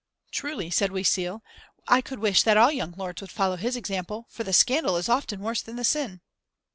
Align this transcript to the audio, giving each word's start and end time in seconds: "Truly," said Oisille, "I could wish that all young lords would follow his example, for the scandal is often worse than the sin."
"Truly," 0.31 0.71
said 0.71 0.89
Oisille, 0.89 1.41
"I 1.87 2.01
could 2.01 2.17
wish 2.17 2.41
that 2.41 2.57
all 2.57 2.71
young 2.71 2.93
lords 2.97 3.21
would 3.21 3.29
follow 3.29 3.55
his 3.55 3.75
example, 3.75 4.25
for 4.31 4.43
the 4.43 4.51
scandal 4.51 4.97
is 4.97 5.07
often 5.07 5.41
worse 5.41 5.61
than 5.61 5.75
the 5.75 5.83
sin." 5.83 6.21